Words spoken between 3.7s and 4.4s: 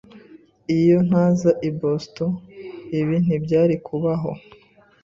kubaho.